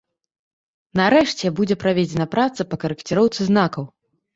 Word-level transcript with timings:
Нарэшце, 1.01 1.53
будзе 1.61 1.79
праведзена 1.85 2.31
праца 2.35 2.61
па 2.73 2.85
карэкціроўцы 2.87 3.41
знакаў. 3.55 3.83